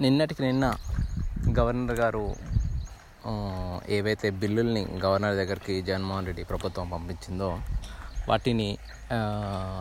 [0.00, 0.66] నిన్నటికి నిన్న
[1.58, 2.34] గవర్నర్ గారు
[3.88, 7.48] ఏవైతే బిల్లుల్ని గవర్నర్ దగ్గరికి జగన్మోహన్ రెడ్డి ప్రభుత్వం పంపించిందో
[8.28, 8.68] వాటిని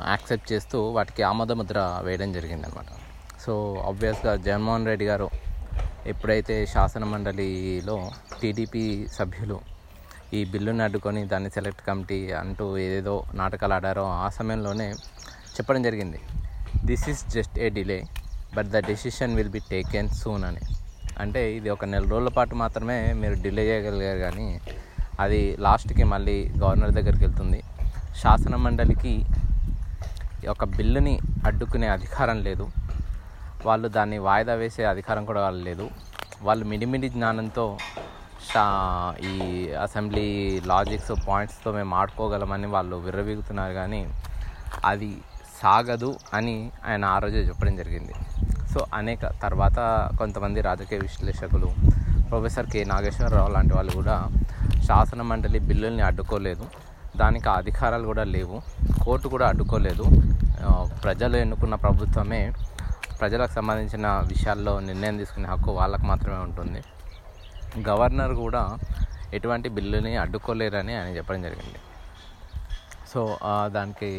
[0.09, 2.85] యాక్సెప్ట్ చేస్తూ వాటికి ఆమోద ముద్ర వేయడం జరిగిందనమాట
[3.45, 3.53] సో
[3.89, 5.29] ఆబ్వియస్గా జగన్మోహన్ రెడ్డి గారు
[6.07, 7.97] ఎప్పుడైతే శాసన మండలిలో
[8.41, 9.59] టీడీపీ సభ్యులు
[10.33, 14.93] ఈ బిల్లుని అడ్డుకొని దాన్ని సెలెక్ట్ కమిటీ అంటూ ఏదేదో నాటకాలు ఆడారో ఆ సమయంలోనే
[15.55, 16.19] చెప్పడం జరిగింది.
[16.85, 17.99] This is just a delay.
[18.55, 20.63] But the decision will be taken soon అని.
[21.21, 24.47] అంటే ఇది ఒక నెల రోజుల పాటు మాత్రమే మీరు డిలే చేయగలిగారు కానీ
[25.23, 27.59] అది లాస్ట్కి మళ్ళీ గవర్నర్ దగ్గరికి వెళ్తుంది.
[28.21, 29.13] శాసన మండలికి
[30.53, 31.15] ఒక బిల్లుని
[31.47, 32.65] అడ్డుకునే అధికారం లేదు.
[33.67, 35.85] వాళ్ళు దాన్ని వాయిదా వేసే అధికారం కూడా వాళ్ళు లేదు.
[36.47, 37.65] వాళ్ళు మిడిమిడి జ్ఞానంతో
[38.49, 38.63] షా
[39.31, 39.33] ఈ
[39.85, 40.27] అసెంబ్లీ
[40.71, 44.01] లాజిక్స్ పాయింట్స్తో మేము ఆడుకోగలమని వాళ్ళు విర్రవీగుతున్నారు కానీ
[44.91, 45.11] అది
[45.59, 46.55] సాగదు అని
[46.89, 48.13] ఆయన ఆ రోజే చెప్పడం జరిగింది.
[48.73, 49.79] సో అనేక తర్వాత
[50.19, 51.69] కొంతమంది రాజకీయ విశ్లేషకులు
[52.29, 52.83] ప్రొఫెసర్ కె.
[52.83, 54.15] నాగేశ్వరరావు లాంటి వాళ్ళు కూడా
[54.87, 56.65] శాసన మండలి బిల్లుల్ని అడ్డుకోలేదు.
[57.17, 58.57] దానికి అధికారాలు కూడా లేవు.
[59.03, 60.05] కోర్టు కూడా అడ్డుకోలేదు.
[61.03, 62.41] ప్రజలు ఎన్నుకున్న ప్రభుత్వమే
[63.19, 66.81] ప్రజలకు సంబంధించిన విషయాల్లో నిర్ణయం తీసుకునే హక్కు వాళ్ళకు మాత్రమే ఉంటుంది.
[67.89, 68.63] గవర్నర్ కూడా
[69.33, 71.79] ఎటువంటి బిల్లుని అడ్డుకోలేరని ఆయన చెప్పడం జరిగింది.
[73.13, 73.21] సో
[73.67, 74.09] దానికి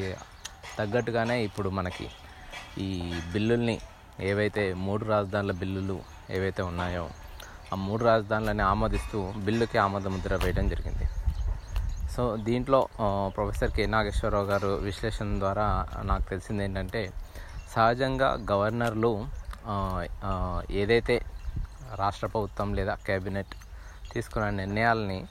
[0.79, 2.07] తగ్గట్టుగానే ఇప్పుడు మనకి
[2.79, 2.91] ఈ
[3.33, 3.77] బిల్లుల్ని
[4.21, 7.09] ఏవైతే మూడు రాజధానుల బిల్లులు ఏవైతే ఉన్నాయో
[7.73, 11.09] ఆ మూడు రాజధానులని ఆమోదిస్తూ బిల్లుకి ఆమోద ముద్ర వేయడం జరిగింది.
[12.17, 12.89] సో దీంట్లో
[13.37, 13.87] ప్రొఫెసర్ కె.
[13.87, 17.13] నాగేశ్వరరావు గారు విశ్లేషణ ద్వారా నాకు తెలిసింది ఏంటంటే
[17.75, 19.27] సహజంగా గవర్నర్లు
[20.71, 21.23] ఏదైతే
[21.95, 23.55] రాష్ట్ర ప్రభుత్వం లేదా కేబినెట్
[24.13, 25.25] తీసుకున్న నిర్ణయాలని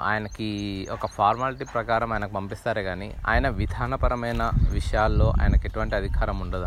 [0.00, 6.64] ఆయనకి ఒక ఫార్మాలిటీ ప్రకారం ఆయనకు పంపిస్తారే కానీ ఆయన విధానపరమైన విషయాల్లో ఆయనకు ఎటువంటి అధికారం ఉండదు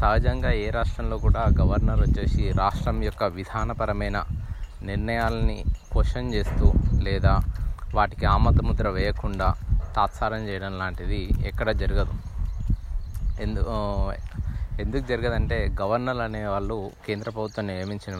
[0.00, 4.18] సహజంగా ఏ రాష్ట్రంలో కూడా గవర్నర్ వచ్చేసి రాష్ట్రం యొక్క విధానపరమైన
[4.88, 5.58] నిర్ణయాలని
[5.92, 6.66] క్వశ్చన్ చేస్తూ
[7.06, 7.34] లేదా
[7.96, 9.48] వాటికి ఆమతముద్ర వేయకుండా
[9.96, 11.20] తాత్సారం చేయడం లాంటిది
[11.50, 12.14] ఎక్కడ జరగదు.
[13.44, 13.62] ఎందు
[14.82, 16.76] ఎందుకు జరగదంటే గవర్నర్ అనే వాళ్ళు
[17.06, 18.16] కేంద్ర ప్రభుత్వం నియమించిన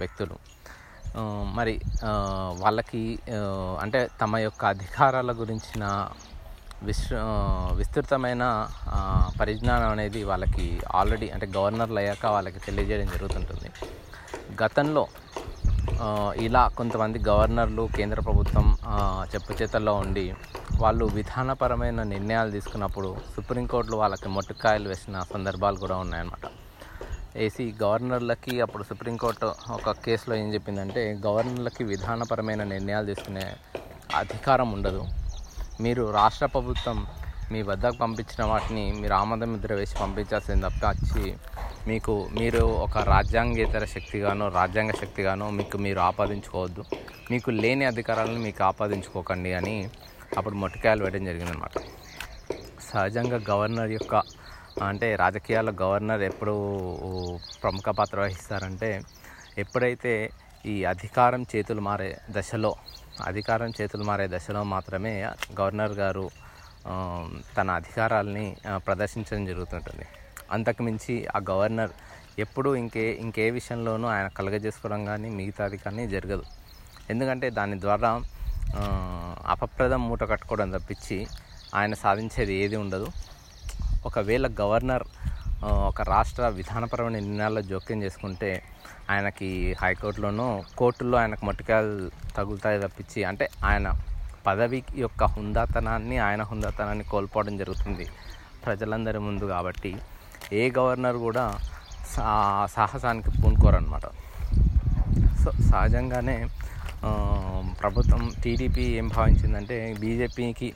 [0.00, 0.36] వ్యక్తులు.
[1.58, 1.74] మరి
[2.64, 3.02] వాళ్ళకి
[3.84, 5.84] అంటే తమ యొక్క అధికారాల గురించిన
[6.88, 7.16] విశ్వ
[7.78, 8.44] విస్తృతమైన
[9.40, 10.66] పరిజ్ఞానం అనేది వాళ్ళకి
[10.98, 13.70] ఆల్రెడీ అంటే గవర్నర్లు అయ్యాక వాళ్ళకి తెలియజేయడం జరుగుతుంటుంది.
[14.62, 15.04] గతంలో
[16.46, 18.66] ఇలా కొంతమంది గవర్నర్లు కేంద్ర ప్రభుత్వం
[19.32, 20.24] చెప్పు చేతల్లో ఉండి
[20.82, 26.46] వాళ్ళు విధానపరమైన నిర్ణయాలు తీసుకున్నప్పుడు సుప్రీంకోర్టులో వాళ్ళకి మొట్టుకాయలు వేసిన సందర్భాలు కూడా ఉన్నాయన్నమాట.
[27.46, 33.46] ఏసీ గవర్నర్లకి అప్పుడు సుప్రీంకోర్టు ఒక కేసులో ఏం చెప్పిందంటే గవర్నర్లకి విధానపరమైన నిర్ణయాలు తీసుకునే
[34.22, 35.02] అధికారం ఉండదు.
[35.80, 36.98] మీరు రాష్ట్ర ప్రభుత్వం
[37.52, 41.24] మీ వద్దకు పంపించిన వాటిని మీరు ఆమోద ముద్ర వేసి పంపించాల్సింది తప్ప వచ్చి
[41.88, 46.82] మీకు మీరు ఒక రాజ్యాంగేతర శక్తిగానో రాజ్యాంగ శక్తిగానో మీకు మీరు ఆపాదించుకోవద్దు.
[47.30, 49.76] మీకు లేని అధికారాలను మీకు ఆపాదించుకోకండి అని
[50.38, 51.72] అప్పుడు మొట్టికాయలు వేయడం జరిగిందనమాట
[52.90, 54.14] సహజంగా గవర్నర్ యొక్క
[54.82, 56.54] అంటే రాజకీయాల్లో గవర్నర్ ఎప్పుడు
[57.62, 58.90] ప్రముఖ పాత్ర వహిస్తారంటే
[59.58, 60.12] ఎప్పుడైతే
[60.66, 62.72] ఈ అధికారం చేతులు మారే దశలో
[63.28, 65.12] అధికారం చేతులు మారే దశలో మాత్రమే
[65.60, 66.24] గవర్నర్ గారు
[67.56, 68.46] తన అధికారాలని
[68.86, 70.06] ప్రదర్శించడం జరుగుతుంటుంది.
[70.52, 71.92] అంతకుమించి ఆ గవర్నర్
[72.38, 76.44] ఎప్పుడూ ఇంకే ఇంకే విషయంలోనూ ఆయన కలగజేసుకోవడం కానీ మిగతాది కానీ జరగదు.
[77.10, 78.10] ఎందుకంటే దాని ద్వారా
[79.46, 81.18] అపప్రదం మూట కట్టుకోవడం తప్పించి
[81.74, 83.08] ఆయన సాధించేది ఏది ఉండదు.
[84.06, 85.04] ఒకవేళ గవర్నర్
[85.62, 88.50] ఒక రాష్ట్ర విధానపరమైన నిర్ణయాల్లో జోక్యం చేసుకుంటే
[89.10, 89.48] ఆయనకి
[89.82, 90.46] హైకోర్టులోనూ
[90.78, 93.88] కోర్టుల్లో ఆయనకు మట్టుకాయలు తగులుతాయి తప్పించి అంటే ఆయన
[94.46, 98.06] పదవి యొక్క హుందాతనాన్ని ఆయన హుందాతనాన్ని కోల్పోవడం జరుగుతుంది
[98.64, 99.92] ప్రజలందరి ముందు కాబట్టి.
[100.52, 101.44] ఏ గవర్నర్ కూడా
[102.14, 102.30] సా
[102.76, 104.06] సాహసానికి పూనుకోరనమాట
[105.42, 106.38] సో సహజంగానే
[107.80, 110.68] ప్రభుత్వం టీడీపీ ఏం భావించిందంటే బీజేపీకి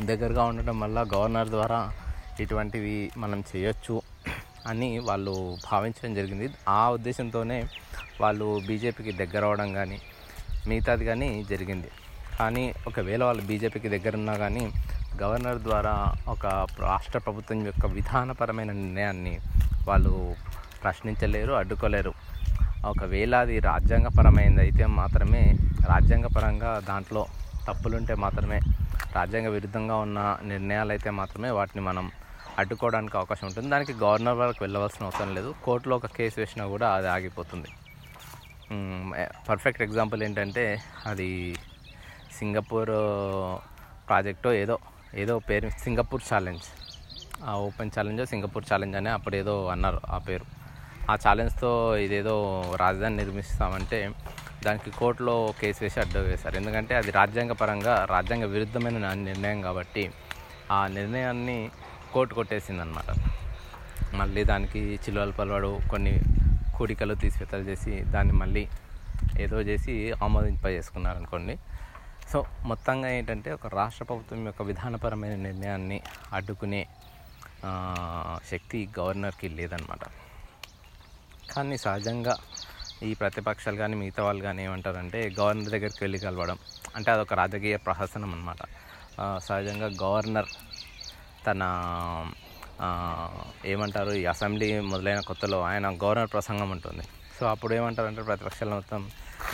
[0.00, 1.80] దగ్గరగా ఉండటం వల్ల గవర్నర్ ద్వారా
[2.42, 3.96] ఇటువంటివి మనం చేయొచ్చు
[4.70, 5.34] అని వాళ్ళు
[5.68, 6.46] భావించడం జరిగింది.
[6.78, 7.58] ఆ ఉద్దేశంతోనే
[8.22, 9.98] వాళ్ళు బీజేపీకి దగ్గర అవడం కానీ
[10.70, 11.90] మిగతాది కానీ జరిగింది.
[12.38, 14.64] కానీ ఒకవేళ వాళ్ళు బీజేపీకి దగ్గర ఉన్నా కానీ
[15.22, 15.94] గవర్నర్ ద్వారా
[16.34, 16.46] ఒక
[16.88, 19.34] రాష్ట్ర ప్రభుత్వం యొక్క విధానపరమైన నిర్ణయాన్ని
[19.88, 20.12] వాళ్ళు
[20.82, 22.12] ప్రశ్నించలేరు అడ్డుకోలేరు.
[22.90, 25.42] ఒకవేళ అది రాజ్యాంగపరమైనది అయితే మాత్రమే
[25.92, 27.22] రాజ్యాంగపరంగా దాంట్లో
[27.68, 28.58] తప్పులుంటే మాత్రమే
[29.16, 30.18] రాజ్యాంగ విరుద్ధంగా ఉన్న
[30.52, 32.06] నిర్ణయాలు అయితే మాత్రమే వాటిని మనం
[32.58, 33.68] అడ్డుకోవడానికి అవకాశం ఉంటుంది.
[33.68, 35.54] దానికి గవర్నర్ వరకు వెళ్ళవలసిన అవసరం లేదు.
[35.64, 37.68] కోర్టులో ఒక కేసు వేసినా కూడా అది ఆగిపోతుంది.
[39.48, 41.56] పర్ఫెక్ట్ ఎగ్జాంపుల్ ఏంటంటే అది
[42.38, 43.56] సింగపూర్ uh,
[44.08, 44.78] ప్రాజెక్టో ఏదో
[45.14, 46.62] ఏదో పేరు సింగపూర్ ఛాలెంజ్.
[47.44, 50.44] ఆ ఓపెన్ ఛాలెంజ్ సింగపూర్ ఛాలెంజ్ అని అప్పుడు ఏదో అన్నారు ఆ పేరు.
[51.10, 54.10] ఆ ఛాలెంజ్తో ఇదేదో రాజధాని నిర్మిస్తామంటే
[54.64, 56.56] దానికి కోర్టులో కేసు వేసి అడ్డు వేశారు.
[56.56, 60.12] ఎందుకంటే అది రాజ్యాంగపరంగా రాజ్యాంగ విరుద్ధమైన నా- నిర్ణయం కాబట్టి
[60.72, 61.70] ఆ నిర్ణయాన్ని
[62.12, 63.10] కోర్టు కొట్టేసిందనమాట
[64.16, 66.14] మళ్ళీ దానికి చిలువలు పలవాడు కొన్ని
[66.76, 68.62] కూడికలు తీసివేతలు చేసి దాన్ని మళ్ళీ
[69.40, 70.66] ఏదో చేసి ఆమోదింప
[71.14, 71.56] అనుకోండి
[72.32, 75.98] సో మొత్తంగా ఏంటంటే ఒక రాష్ట్ర ప్రభుత్వం యొక్క విధానపరమైన నిర్ణయాన్ని
[76.32, 76.82] అడ్డుకునే
[78.50, 80.04] శక్తి గవర్నర్కి లేదనమాట
[81.54, 82.34] కానీ సహజంగా
[83.02, 86.58] ఈ ప్రతిపక్షాలు కానీ మిగతా వాళ్ళు కానీ ఏమంటారంటే గవర్నర్ దగ్గరికి వెళ్ళి కలవడం
[86.96, 88.62] అంటే అదొక రాజకీయ ప్రహసనం అనమాట
[89.38, 90.50] సహజంగా గవర్నర్
[91.46, 91.62] తన
[93.72, 97.04] ఏమంటారు ఈ అసెంబ్లీ మొదలైన కొత్తలో ఆయన గవర్నర్ ప్రసంగం ఉంటుంది.
[97.38, 99.02] సో అప్పుడు ఏమంటారంటే ప్రతిపక్షాలు మొత్తం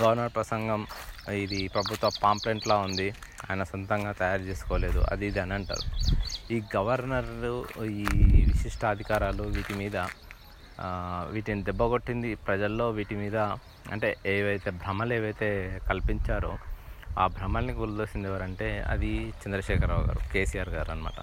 [0.00, 0.82] గవర్నర్ ప్రసంగం
[1.44, 3.08] ఇది ప్రభుత్వ పాంప్లెంట్లా ఉంది
[3.46, 5.84] ఆయన సొంతంగా తయారు చేసుకోలేదు అది ఇది అని అంటారు.
[6.54, 7.30] ఈ గవర్నర్
[8.02, 8.06] ఈ
[8.52, 9.96] విశిష్టాధికారాలు వీటి మీద
[11.34, 13.38] వీటిని దెబ్బగొట్టింది ప్రజల్లో వీటి మీద
[13.94, 15.48] అంటే ఏవైతే భ్రమలు ఏవైతే
[15.90, 16.52] కల్పించారో
[17.22, 19.10] ఆ భ్రమల్ని గురిదోసింది ఎవరంటే అది
[19.42, 21.20] చంద్రశేఖరరావు గారు కేసీఆర్ గారు అనమాట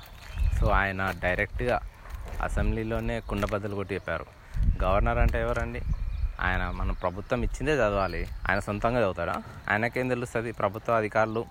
[0.61, 1.79] సో ఆయన డైరెక్ట్గా
[2.41, 4.25] అసెంబ్లీలోనే కుండబద్దలు కొట్టి చెప్పారు.
[4.83, 5.81] గవర్నర్ అంటే ఎవరండి?
[6.41, 8.27] ఆయన మన ప్రభుత్వం ఇచ్చిందే చదవాలి.
[8.49, 9.43] ఆయన సొంతంగా చదువుతాడా?
[9.69, 10.51] ఆయనకేం తెలుస్తుంది?
[10.51, 11.45] ప్రభుత్వ అధికారులు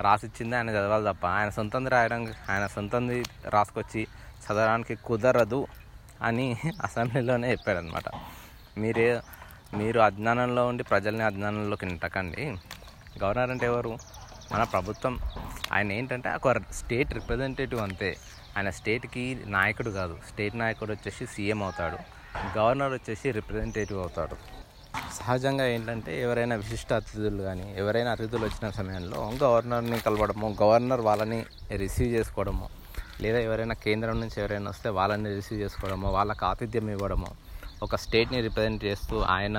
[0.00, 1.26] రాసిచ్చిందే ఆయన చదవాలి తప్ప.
[1.26, 4.06] ఆయన సొంతంది రాయడం ఆయన సొంతంది రాసుకొచ్చి
[4.44, 5.66] చదవడానికి కుదరదు
[6.22, 8.04] అని అసెంబ్లీలోనే చెప్పాడనమాట
[8.78, 9.20] మీరే
[9.74, 12.56] మీరు అజ్ఞానంలో ఉండి ప్రజల్ని అజ్ఞానంలోకి నింటకండి
[13.24, 13.98] గవర్నర్ అంటే ఎవరు?
[14.52, 15.18] మన ప్రభుత్వం.
[15.72, 18.16] ఆయన ఏంటంటే ఒక స్టేట్ రిప్రజెంటేటివ్ అంతే.
[18.56, 19.24] ఆయన స్టేట్కి
[19.56, 20.14] నాయకుడు కాదు.
[20.30, 21.98] స్టేట్ నాయకుడు వచ్చేసి సీఎం అవుతాడు.
[22.56, 24.36] గవర్నర్ వచ్చేసి రిప్రజెంటేటివ్ అవుతాడు.
[25.18, 31.38] సహజంగా ఏంటంటే ఎవరైనా విశిష్ట అతిథులు కానీ ఎవరైనా అతిథులు వచ్చిన సమయంలో గవర్నర్ని కలవడము గవర్నర్ వాళ్ళని
[31.82, 32.66] రిసీవ్ చేసుకోవడము
[33.24, 37.30] లేదా ఎవరైనా కేంద్రం నుంచి ఎవరైనా వస్తే వాళ్ళని రిసీవ్ చేసుకోవడము వాళ్ళకి ఆతిథ్యం ఇవ్వడము
[37.86, 39.58] ఒక స్టేట్ని రిప్రజెంట్ చేస్తూ ఆయన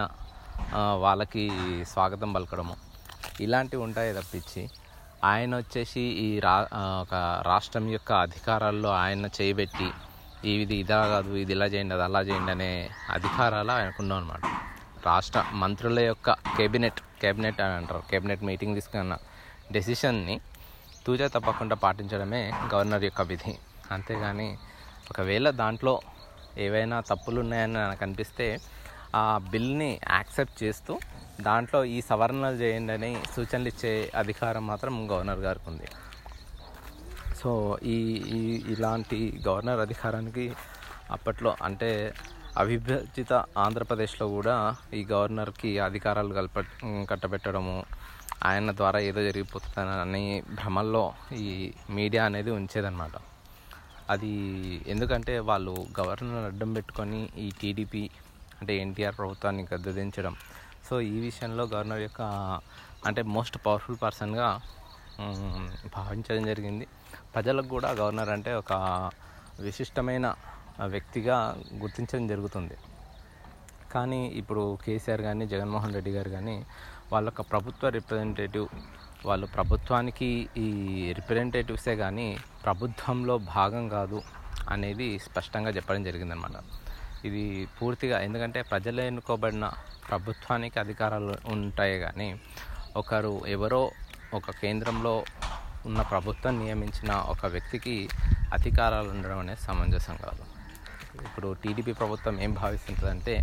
[1.06, 1.44] వాళ్ళకి
[1.94, 2.76] స్వాగతం పలకడము
[3.46, 4.64] ఇలాంటివి ఉంటాయి తప్పించి
[5.30, 6.54] ఆయన వచ్చేసి ఈ రా
[7.02, 7.14] ఒక
[7.48, 9.88] రాష్ట్రం యొక్క అధికారాల్లో ఆయన చేయబెట్టి
[10.54, 12.70] ఇది ఇదా కాదు ఇది ఇలా చేయండి అది అలా చేయండి అనే
[13.10, 14.46] అధికారాలు ఆయనకున్నాం అనమాట
[15.06, 19.16] రాష్ట్ర మంత్రుల యొక్క కేబినెట్ కేబినెట్ అని అంటారు కేబినెట్ మీటింగ్ తీసుకున్న
[19.72, 20.36] డెసిషన్ని
[21.06, 22.42] తూజా తప్పకుండా పాటించడమే
[22.74, 23.54] గవర్నర్ యొక్క విధి.
[23.92, 24.50] అంతేగాని
[25.12, 25.94] ఒకవేళ దాంట్లో
[26.58, 28.48] ఏవైనా తప్పులు ఉన్నాయని నాకు అనిపిస్తే
[29.16, 30.94] ఆ బిల్ని యాక్సెప్ట్ చేస్తూ
[31.48, 35.88] దాంట్లో ఈ సవరణలు చేయండి అని సూచనలు ఇచ్చే అధికారం మాత్రం గవర్నర్ గారికి ఉంది.
[37.42, 37.52] సో
[37.94, 37.98] ఈ
[38.38, 38.42] ఈ
[38.74, 40.46] ఇలాంటి గవర్నర్ అధికారానికి
[41.16, 41.90] అప్పట్లో అంటే
[42.62, 43.34] అవిభజిత
[43.66, 44.56] ఆంధ్రప్రదేశ్లో కూడా
[45.00, 46.60] ఈ గవర్నర్కి అధికారాలు కల్ప
[47.12, 47.76] కట్టబెట్టడము
[48.50, 50.24] ఆయన ద్వారా ఏదో జరిగిపోతుందని
[50.60, 51.04] భ్రమల్లో
[51.46, 51.50] ఈ
[51.98, 53.16] మీడియా అనేది ఉంచేదన్నమాట.
[54.14, 54.32] అది
[54.94, 58.04] ఎందుకంటే వాళ్ళు గవర్నర్ అడ్డం పెట్టుకొని ఈ టీడీపీ
[58.62, 60.34] అంటే ఎన్టీఆర్ ప్రభుత్వాన్ని గద్దెదించడం
[60.88, 62.22] సో ఈ విషయంలో గవర్నర్ యొక్క
[63.08, 64.48] అంటే మోస్ట్ పవర్ఫుల్ పర్సన్గా
[65.96, 66.86] భావించడం జరిగింది.
[67.36, 68.74] ప్రజలకు కూడా గవర్నర్ అంటే ఒక
[69.68, 70.28] విశిష్టమైన
[70.96, 71.38] వ్యక్తిగా
[71.82, 72.76] గుర్తించడం జరుగుతుంది.
[73.94, 76.58] కానీ ఇప్పుడు కేసీఆర్ కానీ జగన్మోహన్ రెడ్డి గారు కానీ
[77.14, 78.68] వాళ్ళ యొక్క ప్రభుత్వ రిప్రజెంటేటివ్
[79.30, 80.30] వాళ్ళు ప్రభుత్వానికి
[80.66, 80.70] ఈ
[81.18, 82.28] రిప్రజెంటేటివ్సే కానీ
[82.66, 84.20] ప్రభుత్వంలో భాగం కాదు
[84.76, 86.56] అనేది స్పష్టంగా చెప్పడం జరిగిందనమాట
[87.28, 87.44] ఇది
[87.78, 89.66] పూర్తిగా ఎందుకంటే ప్రజలు ఎన్నుకోబడిన
[90.10, 92.30] ప్రభుత్వానికి అధికారాలు ఉంటాయి కానీ
[93.02, 93.82] ఒకరు ఎవరో
[94.38, 95.14] ఒక కేంద్రంలో
[95.90, 97.96] ఉన్న ప్రభుత్వం నియమించిన ఒక వ్యక్తికి
[98.58, 100.44] అధికారాలు ఉండడం అనేది సమంజసం కాదు.
[101.28, 103.36] ఇప్పుడు టీడీపీ ప్రభుత్వం ఏం భావిస్తుంటుందంటే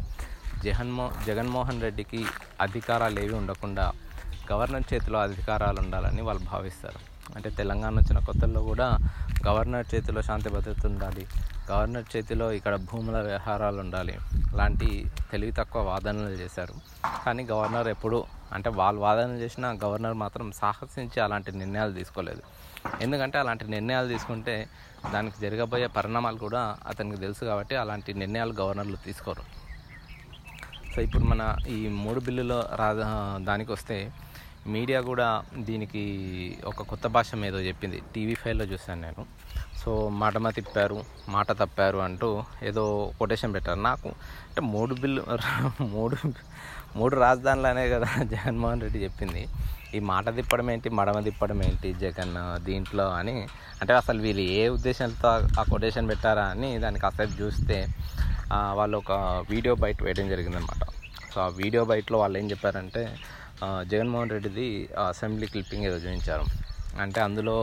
[0.66, 2.20] జగన్మో జగన్మోహన్ రెడ్డికి
[2.66, 3.86] అధికారాలు ఏవి ఉండకుండా
[4.50, 7.00] గవర్నర్ చేతిలో అధికారాలు ఉండాలని వాళ్ళు భావిస్తారు.
[7.36, 8.86] అంటే తెలంగాణ వచ్చిన కొత్తల్లో కూడా
[9.46, 11.24] గవర్నర్ చేతిలో శాంతి భద్రత ఉండాలి.
[11.70, 14.14] గవర్నర్ చేతిలో ఇక్కడ భూముల వ్యవహారాలు ఉండాలి.
[14.56, 14.88] లాంటి
[15.32, 16.74] తెలివి తక్కువ వాదనలు చేశారు.
[17.26, 18.18] కానీ గవర్నర్ ఎప్పుడు
[18.52, 22.42] అంటే వాళ్ళు వాదనలు చేసినా గవర్నర్ మాత్రం సాహసించి అలాంటి నిర్ణయాలు తీసుకోలేదు.
[23.02, 24.54] ఎందుకంటే అలాంటి నిర్ణయాలు తీసుకుంటే
[25.14, 29.44] దానికి జరగబోయే పరిణామాలు కూడా అతనికి తెలుసు కాబట్టి అలాంటి నిర్ణయాలు గవర్నర్లు తీసుకోరు.
[30.94, 32.88] సో ఇప్పుడు మన ఈ మూడు బిల్లులో రా
[33.48, 33.98] దానికి వస్తే
[34.66, 36.02] మీడియా కూడా దీనికి
[36.66, 38.02] ఒక కొత్త భాష ఏదో చెప్పింది.
[38.14, 39.24] టీవీ ఫైవ్లో చూశాను నేను.
[39.84, 43.80] సో మాటమ తిప్పారు మాట తప్పారు అంటూ ఏదో కొటేషన్ పెట్టారు.
[43.80, 44.08] నాకు
[44.48, 45.22] అంటే మూడు బిల్లు
[45.80, 46.16] మూడు
[46.96, 49.48] మూడు రాజధానులనే కదా జగన్మోహన్ రెడ్డి చెప్పింది.
[49.94, 52.34] ఈ మాట తిప్పడం ఏంటి మడమ తిప్పడం ఏంటి జగన్
[52.64, 53.36] దీంట్లో అని.
[53.80, 55.28] అంటే అసలు వీళ్ళు ఏ ఉద్దేశంతో
[55.60, 57.78] ఆ కొటేషన్ పెట్టారా అని దానికి కాసేపు చూస్తే
[58.74, 59.12] వాళ్ళు ఒక
[59.50, 60.84] వీడియో బయట వేయడం జరిగిందనమాట
[61.34, 63.02] సో ఆ వీడియో బయటలో వాళ్ళు ఏం చెప్పారంటే
[63.90, 64.66] జగన్మోహన్ రెడ్డిది
[65.08, 66.44] అసెంబ్లీ క్లిప్పింగ్ ఏదో చూపించారు.
[67.02, 67.56] అంటే అందులో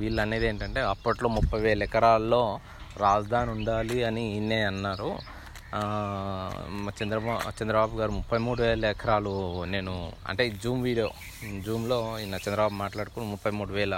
[0.00, 2.42] వీళ్ళు అనేది ఏంటంటే అప్పట్లో ముప్పై వేల ఎకరాల్లో
[3.04, 5.10] రాజధాని ఉండాలి అని ఈయనే అన్నారు.
[6.98, 9.32] చంద్రబాబు చంద్రబాబు గారు ముప్పై మూడు వేల ఎకరాలు
[9.74, 9.94] నేను
[10.30, 11.08] అంటే జూమ్ వీడియో
[11.66, 13.96] జూమ్లో ఈయన చంద్రబాబు మాట్లాడుకుని ముప్పై మూడు వేల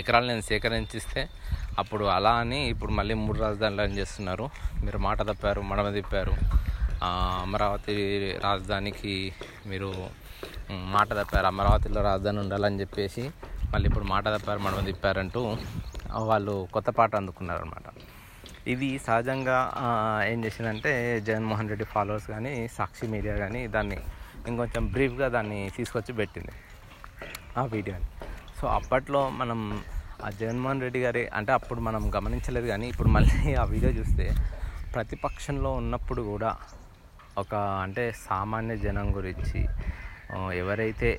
[0.00, 1.22] ఎకరాలు నేను సేకరించిస్తే
[1.80, 4.46] అప్పుడు అలా అని ఇప్పుడు మళ్ళీ మూడు రాజధానులు అని చేస్తున్నారు.
[4.84, 6.34] మీరు మాట తప్పారు మడమ తిప్పారు.
[7.44, 7.94] అమరావతి
[8.46, 9.14] రాజధానికి
[9.70, 9.90] మీరు
[10.94, 11.46] మాట తప్పారు.
[11.52, 13.24] అమరావతిలో రాజధాని ఉండాలని చెప్పేసి
[13.72, 15.42] మళ్ళీ ఇప్పుడు మాట తప్పారు మనం తిప్పారంటూ
[16.30, 17.86] వాళ్ళు కొత్త పాట అందుకున్నారనమాట
[18.72, 19.56] ఇది సహజంగా
[20.30, 20.92] ఏం చేసిందంటే
[21.26, 23.98] జగన్మోహన్ రెడ్డి ఫాలోవర్స్ కానీ సాక్షి మీడియా కానీ దాన్ని
[24.50, 26.54] ఇంకొంచెం బ్రీఫ్గా దాన్ని తీసుకొచ్చి పెట్టింది
[27.60, 28.06] ఆ వీడియోని.
[28.58, 29.60] సో అప్పట్లో మనం
[30.26, 34.26] ఆ జగన్మోహన్ రెడ్డి గారి అంటే అప్పుడు మనం గమనించలేదు కానీ ఇప్పుడు మళ్ళీ ఆ వీడియో చూస్తే
[34.94, 36.50] ప్రతిపక్షంలో ఉన్నప్పుడు కూడా
[37.42, 39.60] ఒక అంటే సామాన్య జనం గురించి
[40.62, 41.10] ఎవరైతే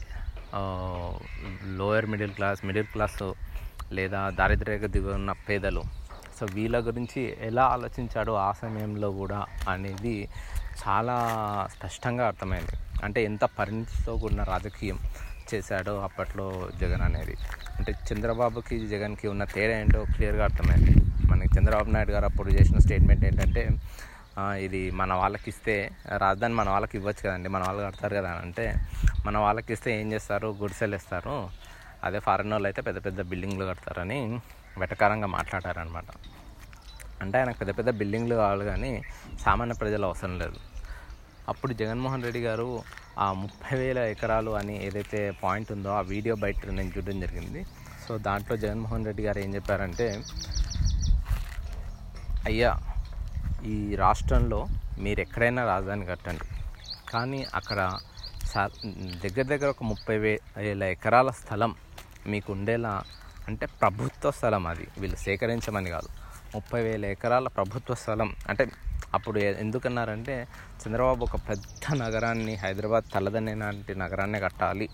[1.80, 3.22] lower middle class middle class
[3.98, 5.84] లేదా దారిద్ర్యక దిగు ఉన్న పేదలు
[6.38, 9.40] సో వీళ్ళ గురించి ఎలా ఆలోచించాడో ఆ సమయంలో కూడా
[9.74, 10.16] అనేది
[10.82, 11.16] చాలా
[11.76, 12.76] స్పష్టంగా అర్థమైంది.
[13.06, 14.98] అంటే ఎంత పరిణితితో కూడిన రాజకీయం
[15.50, 16.48] చేశాడో అప్పట్లో
[16.82, 17.36] జగన్ అనేది.
[17.78, 20.94] అంటే చంద్రబాబుకి జగన్కి ఉన్న తేడా ఏంటో క్లియర్గా అర్థమైంది.
[21.32, 23.64] మనకి చంద్రబాబు నాయుడు గారు అప్పుడు చేసిన స్టేట్మెంట్ ఏంటంటే
[24.66, 25.76] ఇది మన వాళ్ళకి ఇస్తే
[26.24, 28.66] రాజధాని మన వాళ్ళకి ఇవ్వచ్చు కదండి మన వాళ్ళు కడతారు కదా అని అంటే
[29.28, 30.48] మన వాళ్ళకి ఇస్తే ఏం చేస్తారు?
[30.62, 31.36] గుడిసెలు ఇస్తారు
[32.08, 34.20] అదే ఫారెన్ వాళ్ళు అయితే పెద్ద పెద్ద బిల్డింగ్లు కడతారని
[34.82, 36.10] వెటకారంగా మాట్లాడారనమాట
[37.24, 38.92] అంటే ఆయనకు పెద్ద పెద్ద బిల్డింగ్లు కావాలి కానీ
[39.44, 40.60] సామాన్య ప్రజలు అవసరం లేదు.
[41.52, 42.68] అప్పుడు జగన్మోహన్ రెడ్డి గారు
[43.26, 47.62] ఆ ముప్పై వేల ఎకరాలు అని ఏదైతే పాయింట్ ఉందో ఆ వీడియో బయట నేను చూడడం జరిగింది.
[48.06, 50.08] సో దాంట్లో జగన్మోహన్ రెడ్డి గారు ఏం చెప్పారంటే
[52.52, 52.72] అయ్యా
[53.66, 54.68] ఈ రాష్ట్రంలో
[55.00, 56.56] మీరు ఎక్కడైనా రాజధాని కట్టండి.
[57.12, 57.98] కానీ అక్కడ
[58.46, 61.76] సా- దగ్గర దగ్గర ఒక ముప్పై వేల ఎకరాల స్థలం
[62.28, 63.04] మీకు ఉండేలా
[63.48, 64.88] అంటే ప్రభుత్వ స్థలం అది.
[64.98, 66.08] వీళ్ళు సేకరించమని కాదు.
[66.56, 68.36] ముప్పై వేల ఎకరాల ప్రభుత్వ స్థలం.
[68.50, 68.68] అంటే
[69.14, 70.48] అప్పుడు ఎందుకన్నారంటే
[70.88, 74.90] చంద్రబాబు ఒక పెద్ద నగరాన్ని హైదరాబాద్ తలదనే లాంటి నగరాన్ని కట్టాలి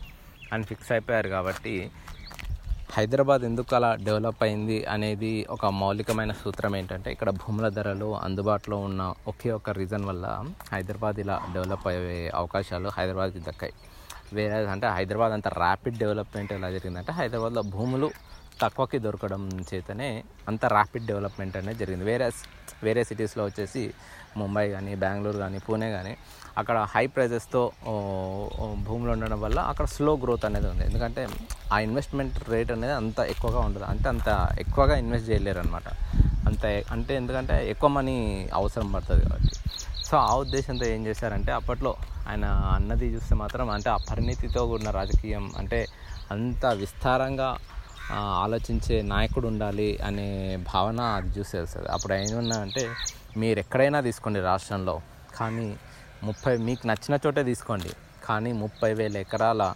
[0.54, 1.92] అని ఫిక్స్ అయిపోయారు కాబట్టి
[2.95, 9.01] హైదరాబాద్ ఎందుకు అలా డెవలప్ అయింది అనేది ఒక మౌలికమైన సూత్రం ఏంటంటే ఇక్కడ భూముల ధరలు అందుబాటులో ఉన్న
[9.27, 10.25] ఒకే ఒక రీజన్ వల్ల
[10.74, 13.74] హైదరాబాద్ ఇలా డెవలప్ అయ్యే అవకాశాలు హైదరాబాద్కి దక్కాయి.
[14.33, 18.10] వేరే అంటే హైదరాబాద్ అంత ర్యాపిడ్ డెవలప్మెంట్ ఎలా జరిగిందంటే హైదరాబాద్లో భూములు
[18.63, 20.10] తక్కువకి దొరకడం చేతనే
[20.50, 22.06] అంత ర్యాపిడ్ డెవలప్మెంట్ అనేది జరిగింది.
[22.12, 22.27] వేరే
[22.86, 23.82] వేరే సిటీస్లో వచ్చేసి
[24.39, 26.13] ముంబై కానీ బెంగళూరు కానీ పూణే కానీ
[26.60, 27.62] అక్కడ హై ప్రైజెస్తో
[28.88, 30.84] భూములు ఉండడం వల్ల అక్కడ స్లో గ్రోత్ అనేది ఉంది.
[30.89, 31.24] ఎందుకంటే
[31.74, 33.86] ఆ ఇన్వెస్ట్మెంట్ రేట్ అనేది అంత ఎక్కువగా ఉండదు.
[33.94, 34.30] అంటే అంత
[34.63, 35.88] ఎక్కువగా ఇన్వెస్ట్ చేయలేరు అనమాట
[36.50, 36.65] అంత
[36.96, 38.15] అంటే ఎందుకంటే ఎక్కువ మనీ
[38.60, 39.53] అవసరం పడుతుంది కాబట్టి.
[40.08, 41.91] సో ఆ ఉద్దేశంతో ఏం చేశారంటే అప్పట్లో
[42.30, 42.46] ఆయన
[42.77, 45.80] అన్నది చూస్తే మాత్రం అంటే ఆ పరిణితితో కూడిన రాజకీయం అంటే
[46.34, 47.50] అంత విస్తారంగా
[48.10, 52.89] ఆలోచించే నాయకుడు ఉండాలి అనే భావన అది చూసి వస్తుంది అప్పుడు ఏమన్నా అంటే
[53.38, 55.01] మీరు ఎక్కడైనా తీసుకోండి రాష్ట్రంలో
[55.36, 55.75] కానీ
[56.24, 57.91] ముప్పై మీకు నచ్చిన చోటే తీసుకోండి.
[58.25, 59.74] కానీ ముప్పై వేల ఎకరాల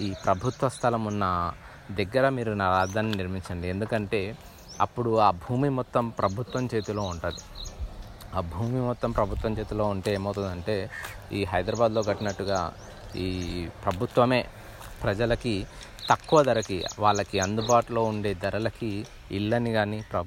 [0.00, 1.52] ఈ ప్రభుత్వ స్థలం ఉన్న
[1.90, 3.68] దగ్గర మీరు నా రాజధాని నిర్మించండి.
[3.68, 4.36] ఎందుకంటే
[4.80, 7.40] అప్పుడు ఆ భూమి మొత్తం ప్రభుత్వం చేతిలో ఉంటుంది.
[8.34, 10.90] ఆ భూమి మొత్తం ప్రభుత్వం చేతిలో ఉంటే ఏమవుతుందంటే
[11.32, 12.72] ఈ హైదరాబాద్లో కట్టినట్టుగా
[13.16, 14.46] ఈ ప్రభుత్వమే
[15.02, 15.66] ప్రజలకి
[16.10, 18.90] తక్కువ ధరకి వాళ్ళకి అందుబాటులో ఉండే ధరలకి
[19.38, 20.18] ఇళ్ళని కానీ ప్ర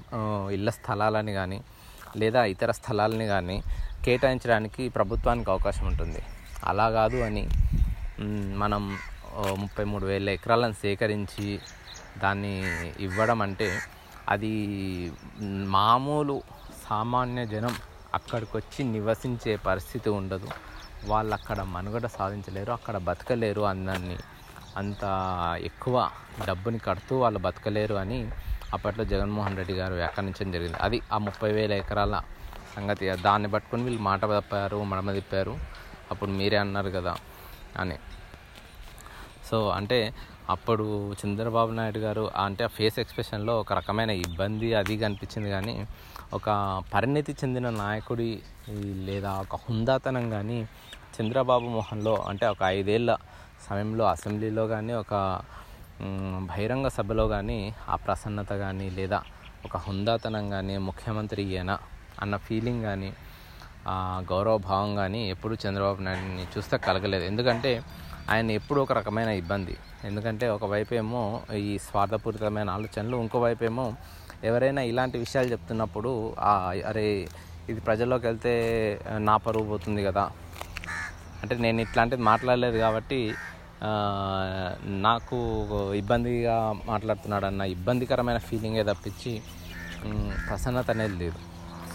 [0.55, 1.59] ఇళ్ళ స్థలాలని కానీ
[2.21, 3.57] లేదా ఇతర స్థలాలని కానీ
[4.05, 6.21] కేటాయించడానికి ప్రభుత్వానికి అవకాశం ఉంటుంది.
[6.69, 7.43] అలా కాదు అని
[8.61, 8.81] మనం
[9.61, 11.47] ముప్పై మూడు వేల ఎకరాలను సేకరించి
[12.23, 12.53] దాన్ని
[13.05, 13.69] ఇవ్వడం అంటే
[14.33, 14.53] అది
[15.77, 16.35] మామూలు
[16.87, 17.75] సామాన్య జనం
[18.17, 20.49] అక్కడికి వచ్చి నివసించే పరిస్థితి ఉండదు.
[21.11, 24.17] వాళ్ళు అక్కడ మనుగడ సాధించలేరు అక్కడ బతకలేరు అన్నన్ని
[24.77, 25.03] అంత
[25.63, 26.09] ఎక్కువ
[26.47, 28.31] డబ్బుని కడుతూ వాళ్ళు బతకలేరు అని
[28.73, 30.77] అప్పట్లో జగన్మోహన్ రెడ్డి గారు వ్యాఖ్యానించడం జరిగింది.
[30.81, 32.21] అది ఆ ముప్పై వేల ఎకరాల
[32.75, 33.09] సంగతి.
[33.09, 35.59] దాన్ని పట్టుకొని వీళ్ళు మాట తప్పారు మడమ తిప్పారు.
[36.11, 37.15] అప్పుడు మీరే అన్నారు కదా
[37.77, 37.97] అని.
[39.49, 40.13] సో అంటే
[40.49, 45.87] అప్పుడు చంద్రబాబు నాయుడు గారు అంటే ఆ ఫేస్ ఎక్స్ప్రెషన్లో ఒక రకమైన ఇబ్బంది అది కనిపించింది కానీ
[46.33, 46.49] ఒక
[46.93, 48.41] పరిణితి చెందిన నాయకుడి
[49.05, 50.67] లేదా ఒక హుందాతనం కానీ
[51.19, 53.11] చంద్రబాబు మొహంలో అంటే ఒక ఐదేళ్ళ
[53.71, 55.13] సమయంలో అసెంబ్లీలో కానీ ఒక
[56.49, 57.57] బహిరంగ సభలో కానీ
[57.93, 59.19] ఆ ప్రసన్నత కానీ లేదా
[59.67, 61.71] ఒక హుందాతనం కానీ ముఖ్యమంత్రి ఈయన
[62.23, 63.09] అన్న ఫీలింగ్ కానీ
[63.91, 63.95] ఆ
[64.31, 67.25] గౌరవభావం కానీ ఎప్పుడు చంద్రబాబు నాయుడిని చూస్తే కలగలేదు.
[67.31, 67.71] ఎందుకంటే
[68.31, 69.75] ఆయన ఎప్పుడు ఒక రకమైన ఇబ్బంది.
[70.09, 71.21] ఎందుకంటే ఒకవైపు ఏమో
[71.67, 73.85] ఈ స్వార్థపూరితమైన ఆలోచనలు ఇంకోవైపు ఏమో
[74.49, 76.11] ఎవరైనా ఇలాంటి విషయాలు చెప్తున్నప్పుడు
[76.89, 77.07] అరే
[77.71, 78.53] ఇది ప్రజల్లోకి వెళ్తే
[79.29, 80.25] నా పరువు పోతుంది కదా.
[81.43, 83.21] అంటే నేను ఇట్లాంటిది మాట్లాడలేదు కాబట్టి
[84.85, 85.37] నాకు
[85.95, 89.41] ఇబ్బందిగా మాట్లాడుతున్నాడు అన్న ఇబ్బందికరమైన ఫీలింగే తప్పించి
[90.47, 91.39] ప్రసన్నత అనేది లేదు.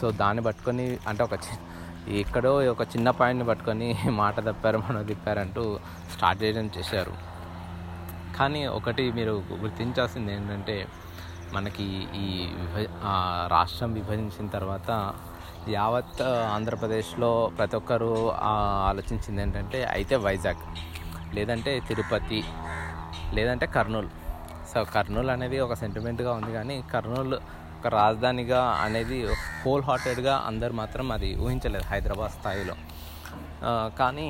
[0.01, 1.61] సో దాన్ని పట్టుకొని అంటే ఒక చి-
[2.19, 3.89] ఎక్కడో ఒక చిన్న పాయింట్ని పట్టుకొని
[4.23, 5.79] మాట తప్పారు మనం తిప్పారంటూ
[6.13, 7.15] స్టార్ట్ చేయడం చేశారు.
[8.39, 10.87] కానీ ఒకటి మీరు గుర్తించాల్సింది ఏంటంటే
[11.53, 12.29] మనకి ఈ
[12.61, 12.87] విభ
[13.47, 14.91] రాష్ట్రం విభజించిన తర్వాత
[15.69, 16.23] యావత్
[16.55, 18.29] ఆంధ్రప్రదేశ్లో ప్రతి ఒక్కరూ
[18.89, 20.65] ఆలోచించింది ఏంటంటే అయితే వైజాగ్.
[21.37, 22.41] లేదంటే తిరుపతి
[23.37, 24.11] లేదంటే కర్నూలు.
[24.73, 27.39] సో కర్నూలు అనేది ఒక సెంటిమెంట్గా ఉంది కానీ కర్నూలు
[27.79, 29.19] ఒక రాజధానిగా అనేది
[29.63, 32.75] హోల్ హార్టెడ్గా అందరు మాత్రం అది ఊహించలేదు హైదరాబాద్ స్థాయిలో.
[34.01, 34.29] కానీ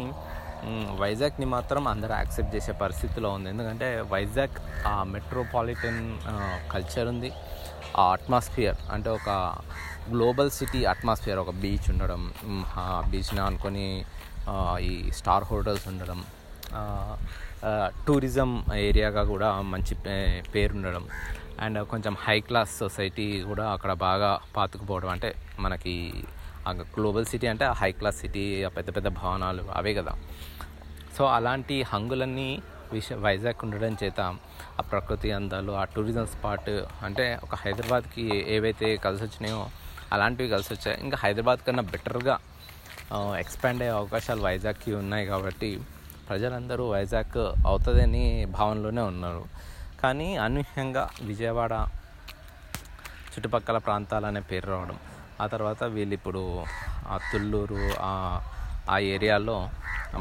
[1.02, 3.48] వైజాగ్ని మాత్రం అందరూ యాక్సెప్ట్ చేసే పరిస్థితిలో ఉంది.
[3.52, 4.56] ఎందుకంటే వైజాగ్
[4.92, 6.00] ఆ మెట్రోపాలిటన్
[6.72, 7.30] కల్చర్ ఉంది.
[8.02, 9.30] ఆ అట్మాస్ఫియర్ అంటే ఒక
[10.12, 12.22] గ్లోబల్ సిటీ అట్మాస్ఫియర్ ఒక బీచ్ ఉండడం
[12.82, 13.86] ఆ బీచ్ని అనుకొని
[14.88, 16.18] ఈ స్టార్ హోటల్స్ ఉండడం
[18.06, 20.18] టూరిజం ఏరియాగా కూడా మంచి పే-
[20.54, 21.04] పేరు ఉండడం
[21.58, 25.94] అండ్ కొంచెం హై క్లాస్ సొసైటీ కూడా అక్కడ బాగా పాతుకుపోవడం అంటే మనకి
[26.94, 30.12] గ్లోబల్ సిటీ అంటే ఆ హై క్లాస్ సిటీ ఆ పెద్ద పెద్ద భవనాలు అవే కదా.
[31.16, 32.48] సో అలాంటి హంగులన్నీ
[32.92, 34.20] విష వైజాగ్ ఉండడం చేత
[34.78, 36.70] ఆ ప్రకృతి అందాలు ఆ టూరిజం స్పాట్
[37.04, 39.62] అంటే ఒక హైదరాబాద్కి ఏవైతే కలిసి వచ్చినాయో
[40.12, 40.98] అలాంటివి కలిసి వచ్చాయి.
[41.00, 42.36] ఇంకా హైదరాబాద్ కన్నా బెటర్గా
[43.38, 45.70] ఎక్స్పాండ్ అయ్యే అవకాశాలు వైజాగ్కి ఉన్నాయి కాబట్టి
[46.28, 47.38] ప్రజలందరూ వైజాగ్
[47.70, 48.24] అవుతుందని
[48.56, 49.42] భావనలోనే ఉన్నారు.
[50.02, 51.72] కానీ అనూహ్యంగా విజయవాడ
[53.32, 54.98] చుట్టుపక్కల ప్రాంతాలనే పేరు రావడం
[55.42, 56.42] ఆ తర్వాత వీళ్ళు ఇప్పుడు
[57.12, 57.80] ఆ తుళ్ళూరు
[58.10, 58.12] ఆ
[58.94, 59.56] ఆ ఏరియాలో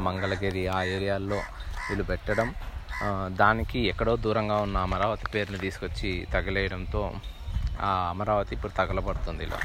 [0.06, 1.38] మంగళగిరి ఆ ఏరియాల్లో
[1.88, 2.48] వీళ్ళు పెట్టడం
[3.42, 7.02] దానికి ఎక్కడో దూరంగా ఉన్న అమరావతి పేరుని తీసుకొచ్చి తగిలేయడంతో
[7.88, 9.58] ఆ అమరావతి ఇప్పుడు తగలబడుతుంది ఇలా.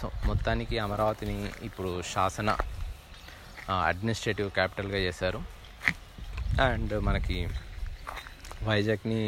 [0.00, 1.36] సో మొత్తానికి అమరావతిని
[1.68, 2.50] ఇప్పుడు శాసన
[3.90, 5.40] అడ్మినిస్ట్రేటివ్ క్యాపిటల్గా చేశారు.
[6.66, 7.36] అండ్ మనకి
[8.68, 9.20] వైజాగ్ని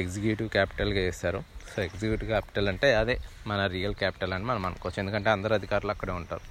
[0.00, 1.40] ఎగ్జిక్యూటివ్ క్యాపిటల్గా చేస్తారు.
[1.72, 3.14] సో ఎగ్జిక్యూటివ్ క్యాపిటల్ అంటే అదే
[3.46, 4.98] మన రియల్ క్యాపిటల్ అని మనం అనుకోవచ్చు.
[5.00, 6.44] ఎందుకంటే అందరు అధికారులు అక్కడే ఉంటారు.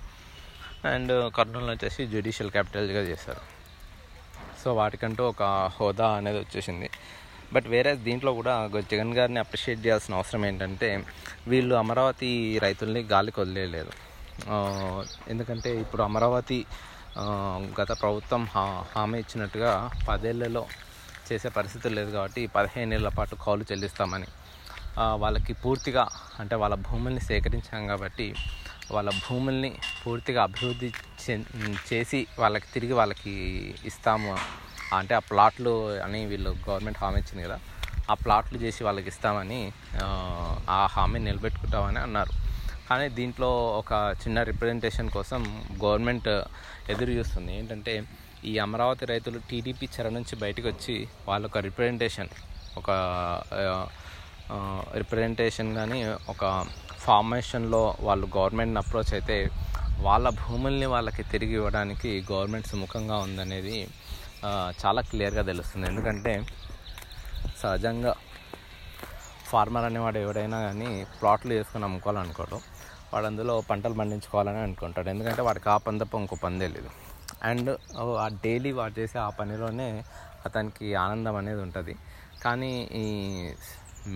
[0.87, 3.43] అండ్ కర్నూలు వచ్చేసి జ్యుడిషియల్ క్యాపిటల్గా చేస్తారు.
[4.61, 5.43] సో వాటికంటూ ఒక
[5.77, 6.89] హోదా అనేది వచ్చేసింది.
[7.53, 8.53] బట్ వేరే దీంట్లో కూడా
[8.91, 10.89] జగన్ గారిని అప్రిషియేట్ చేయాల్సిన అవసరం ఏంటంటే
[11.47, 13.91] వీళ్ళు అమరావతి రైతుల్ని గాలికి వదిలేయలేదు.
[15.29, 16.59] ఎందుకంటే ఇప్పుడు అమరావతి
[17.79, 19.71] గత ప్రభుత్వం హా హామీ ఇచ్చినట్టుగా
[20.07, 20.63] పదేళ్ళలో
[21.27, 24.27] చేసే పరిస్థితి లేదు కాబట్టి పదిహేనేళ్ళ పాటు కౌలు చెల్లిస్తామని.
[25.23, 26.03] వాళ్ళకి పూర్తిగా
[26.41, 28.27] అంటే వాళ్ళ భూముల్ని సేకరించాం కాబట్టి
[28.95, 29.71] వాళ్ళ భూముల్ని
[30.03, 30.89] పూర్తిగా అభివృద్ధి
[31.89, 33.33] చేసి వాళ్ళకి తిరిగి వాళ్ళకి
[33.91, 34.33] ఇస్తాము.
[34.99, 35.73] అంటే ఆ ప్లాట్లు
[36.05, 37.57] అని వీళ్ళు గవర్నమెంట్ హామీ ఇచ్చింది కదా
[38.11, 39.61] ఆ ప్లాట్లు చేసి వాళ్ళకి ఇస్తామని
[40.77, 42.33] ఆ హామీ నిలబెట్టుకుంటామని అన్నారు.
[42.87, 43.49] కానీ దీంట్లో
[43.81, 43.93] ఒక
[44.23, 45.41] చిన్న రిప్రజెంటేషన్ కోసం
[45.83, 46.43] గవర్నమెంట్ uh,
[46.93, 47.51] ఎదురు చూస్తుంది.
[47.59, 47.93] ఏంటంటే
[48.43, 50.95] ఈ అమరావతి రైతులు టీడీపీ చెర నుంచి బయటకు వచ్చి
[51.29, 52.29] వాళ్ళ ఒక uh, uh, రిప్రజెంటేషన్
[52.79, 52.91] ఒక
[55.01, 56.43] రిప్రజెంటేషన్ కానీ ఒక
[57.05, 59.37] ఫార్మేషన్లో వాళ్ళు గవర్నమెంట్ని అప్రోచ్ అయితే
[59.99, 63.77] వాళ్ళ భూముల్ని వాళ్ళకి తిరిగి ఇవ్వడానికి గవర్నమెంట్ సుముఖంగా ఉందనేది
[64.81, 65.85] చాలా క్లియర్గా తెలుస్తుంది.
[65.87, 66.33] ఎందుకంటే
[67.61, 68.13] సహజంగా
[69.51, 72.57] ఫార్మర్ అనేవాడు ఎవడైనా కానీ ప్లాట్లు వేసుకొని అమ్ముకోవాలనుకోడు.
[73.15, 75.07] వాడు అందులో పంటలు పండించుకోవాలని అనుకుంటాడు.
[75.11, 76.89] ఎందుకంటే వాడికి ఆ పని తప్ప ఇంకో పని తెలియదు
[77.49, 77.69] అండ్
[78.23, 79.87] ఆ డైలీ వాడు చేసే ఆ పనిలోనే
[80.47, 81.93] అతనికి ఆనందం అనేది ఉంటుంది.
[82.43, 83.05] కానీ ఈ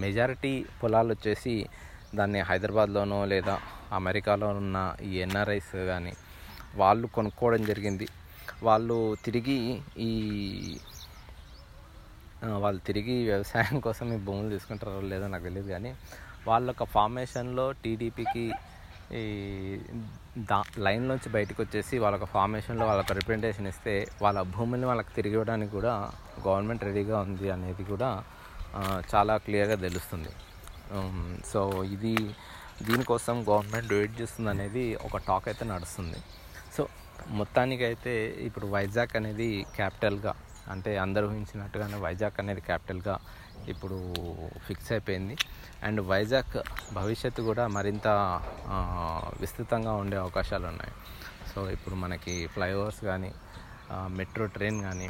[0.03, 1.53] మెజారిటీ పొలాలు వచ్చేసి
[2.17, 3.55] దాన్ని హైదరాబాద్లోనో లేదా
[3.99, 4.77] అమెరికాలో ఉన్న
[5.09, 6.13] ఈ ఎన్ఆర్ఐస్ కానీ
[6.81, 8.07] వాళ్ళు కొనుక్కోవడం జరిగింది.
[8.67, 9.59] వాళ్ళు తిరిగి
[10.07, 10.11] ఈ
[12.63, 15.91] వాళ్ళు తిరిగి వ్యవసాయం కోసం ఈ భూములు తీసుకుంటారో లేదో నాకు తెలియదు కానీ
[16.49, 18.43] వాళ్ళ ఫార్మేషన్లో టీడీపీకి
[19.17, 19.23] ఈ
[20.49, 23.93] దా లైన్లోంచి బయటకు వచ్చేసి వాళ్ళకి ఫార్మేషన్లో వాళ్ళకి రిప్రజెంటేషన్ ఇస్తే
[24.23, 25.93] వాళ్ళ భూమిని వాళ్ళకి తిరిగి ఇవ్వడానికి కూడా
[26.47, 28.09] గవర్నమెంట్ రెడీగా ఉంది అనేది కూడా
[29.11, 30.31] చాలా క్లియర్గా తెలుస్తుంది.
[31.51, 31.59] సో
[31.95, 32.13] ఇది
[32.87, 36.19] దీనికోసం గవర్నమెంట్ వెయిట్ చేస్తుంది అనేది ఒక టాక్ అయితే నడుస్తుంది.
[36.75, 36.83] సో
[37.39, 38.13] మొత్తానికైతే
[38.47, 40.33] ఇప్పుడు వైజాగ్ అనేది క్యాపిటల్గా
[40.73, 43.15] అంటే అందరూ ఊహించినట్టుగానే వైజాగ్ అనేది క్యాపిటల్గా
[43.75, 43.97] ఇప్పుడు
[44.67, 45.35] ఫిక్స్ అయిపోయింది.
[45.87, 46.55] అండ్ వైజాగ్
[46.99, 48.07] భవిష్యత్తు కూడా మరింత
[49.41, 50.93] విస్తృతంగా ఉండే అవకాశాలు ఉన్నాయి.
[51.51, 53.31] సో ఇప్పుడు మనకి ఫ్లైఓవర్స్ కానీ
[54.17, 55.09] మెట్రో ట్రైన్ కానీ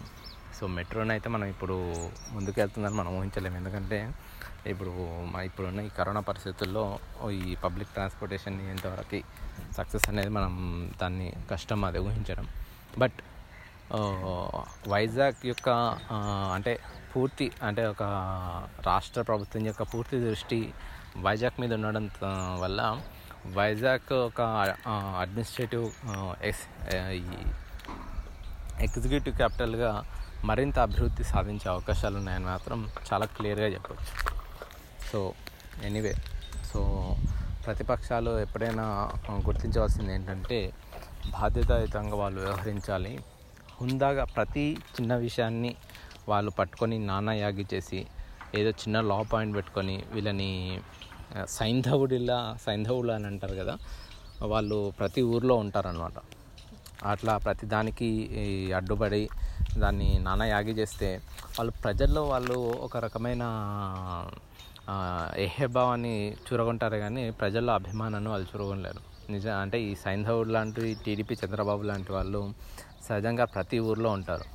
[0.58, 1.76] సో మెట్రోని అయితే మనం ఇప్పుడు
[2.36, 3.56] ముందుకెళ్తుందని మనం ఊహించలేము.
[3.62, 4.00] ఎందుకంటే
[4.72, 4.92] ఇప్పుడు
[5.48, 6.84] ఇప్పుడున్న ఈ కరోనా పరిస్థితుల్లో
[7.42, 9.20] ఈ పబ్లిక్ ట్రాన్స్పోర్టేషన్ ఎంతవరకు
[9.78, 10.54] సక్సెస్ అనేది మనం
[11.02, 12.48] దాన్ని కష్టం అది ఊహించడం.
[13.04, 13.20] బట్
[14.92, 15.70] వైజాగ్ యొక్క
[16.56, 16.74] అంటే
[17.14, 18.04] పూర్తి అంటే ఒక
[18.90, 20.60] రాష్ట్ర ప్రభుత్వం యొక్క పూర్తి దృష్టి
[21.26, 22.06] వైజాగ్ మీద ఉండడం
[22.64, 22.82] వల్ల
[23.58, 24.42] వైజాగ్ ఒక
[25.24, 25.86] అడ్మినిస్ట్రేటివ్
[26.50, 26.64] ఎస్
[27.20, 27.24] ఈ
[28.86, 29.92] ఎగ్జిక్యూటివ్ క్యాపిటల్గా
[30.50, 34.14] మరింత అభివృద్ధి సాధించే అవకాశాలు ఉన్నాయని మాత్రం చాలా క్లియర్గా చెప్పచ్చు.
[35.10, 35.20] సో
[35.88, 36.14] ఎనీవే
[36.70, 36.80] సో
[37.66, 38.86] ప్రతిపక్షాలు ఎప్పుడైనా
[39.48, 40.60] గుర్తించవలసింది ఏంటంటే
[41.36, 43.14] బాధ్యతాయుతంగా వాళ్ళు వ్యవహరించాలి.
[43.80, 45.72] హుందాగా ప్రతి చిన్న విషయాన్ని
[46.28, 48.00] వాళ్ళు పట్టుకొని నానాయాగి చేసి
[48.56, 50.50] ఏదో చిన్న లా పాయింట్ పెట్టుకొని వీళ్ళని
[51.58, 53.76] సైంధవుడిలా సైంధవులు అని అంటారు కదా
[54.46, 56.18] వాళ్ళు ప్రతి ఊర్లో ఉంటారనమాట
[57.06, 58.10] అట్లా ప్రతి దానికి
[58.76, 59.24] అడ్డుపడి
[59.78, 61.10] దాన్ని నానా యాగి చేస్తే
[61.58, 63.44] వాళ్ళు ప్రజల్లో వాళ్ళు ఒక రకమైన
[64.90, 64.96] ఆ,
[66.46, 69.02] చూరగొంటారు కానీ ప్రజల్లో అభిమానాన్ని వాళ్ళు చూరగొనలేరు.
[69.30, 72.42] నిజం అంటే ఈ సైంధవుడు లాంటి టీడీపీ చంద్రబాబు లాంటి వాళ్ళు
[73.10, 74.46] సహజంగా ప్రతి ఊర్లో ఉంటారు.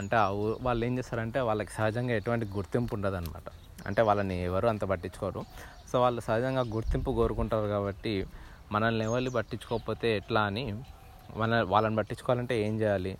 [0.00, 3.48] అంటే ఆ ఊ వాళ్ళు ఏం చేస్తారంటే వాళ్ళకి సహజంగా ఎటువంటి గుర్తింపు ఉండదన్నమాట.
[3.88, 5.40] అంటే వాళ్ళని ఎవరు అంత పట్టించుకోరు.
[5.90, 8.12] సో వాళ్ళు సహజంగా గుర్తింపు కోరుకుంటారు కాబట్టి
[8.74, 10.64] మనల్ని ఎవరిని పట్టించుకోకపోతే ఎట్లా అని
[11.40, 13.12] మన వాళ్ళని పట్టించుకోవాలంటే ఏం చేయాలి?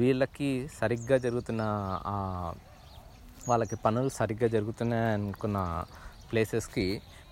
[0.00, 0.48] వీళ్ళకి
[0.80, 1.62] సరిగ్గా జరుగుతున్న
[2.12, 2.16] ఆ
[3.50, 5.58] వాళ్ళకి పనులు సరిగ్గా జరుగుతున్నాయి అనుకున్న
[6.30, 6.86] ప్లేసెస్కి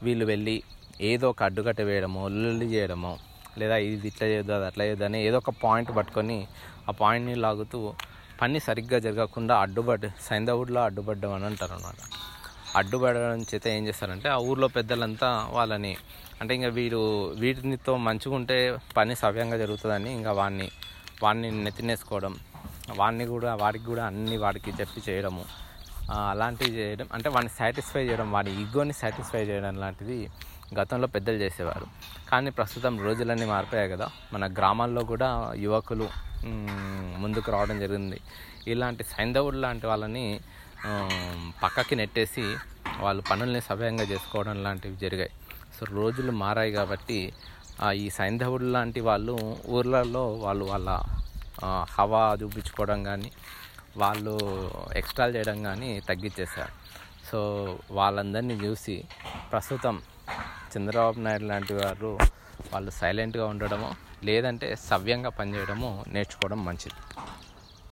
[0.07, 0.57] వీళ్ళు వెళ్ళి
[1.11, 3.13] ఏదో ఒక అడ్డుకట్ట వేయడమో లొల్లి చేయడమో
[3.61, 6.39] లేదా ఇది ఇట్లా చేయొద్దు అది అట్లా చేయొద్దు అని ఏదో ఒక పాయింట్ పట్టుకొని
[6.89, 7.95] ఆ పాయింట్ని లాగుతూ
[8.43, 12.01] పని సరిగ్గా జరగకుండా అడ్డుపడి సైంధవుడిలో అడ్డుపడ్డం అని అంటారు అనమాట
[12.77, 15.97] అడ్డుపడడం చేత ఏం చేస్తారంటే ఆ ఊర్లో పెద్దలంతా వాళ్ళని
[16.41, 17.01] అంటే ఇంకా వీడు
[17.33, 20.71] వీటితో మంచిగా ఉంటే పని సవ్యంగా జరుగుతుందని ఇంకా వాడిని
[21.23, 22.37] వాడిని నెత్తినేసుకోవడం
[22.97, 25.45] వాడిని కూడా వాడికి కూడా అన్ని వాడికి చెప్పి చేయడము
[26.31, 30.31] అలాంటివి చేయడం అంటే వాడిని సాటిస్ఫై చేయడం వాడి ఈగోని సాటిస్ఫై చేయడం లాంటిది
[30.81, 31.87] గతంలో పెద్దలు చేసేవారు.
[32.29, 34.09] కానీ ప్రస్తుతం రోజులన్నీ మారిపోయాయి కదా.
[34.33, 36.09] మన గ్రామాల్లో కూడా యువకులు
[37.23, 38.19] ముందుకు రావడం జరిగింది.
[38.73, 40.27] ఇలాంటి సైంధవుడు లాంటి వాళ్ళని
[41.63, 42.45] పక్కకి నెట్టేసి
[43.05, 45.33] వాళ్ళు పనుల్ని సవ్యంగా చేసుకోవడం లాంటివి జరిగాయి.
[45.77, 47.19] సో రోజులు మారాయి కాబట్టి
[48.03, 49.37] ఈ సైంధవుడు లాంటి వాళ్ళు
[49.77, 50.91] ఊర్లలో వాళ్ళు వాళ్ళ
[51.97, 53.31] హవా చూపించుకోవడం కానీ
[54.03, 54.35] వాళ్ళు
[55.01, 56.73] ఎక్స్ట్రాల్ చేయడం కానీ తగ్గించేశారు.
[57.29, 57.41] సో
[57.99, 58.97] వాళ్ళందరినీ చూసి
[59.53, 59.97] ప్రస్తుతం
[60.73, 62.13] చంద్రబాబు నాయుడు లాంటి వారు
[62.73, 63.89] వాళ్ళు సైలెంట్గా ఉండడము
[64.25, 67.01] లేదంటే సవ్యంగా పనిచేయడము నేర్చుకోవడం మంచిది.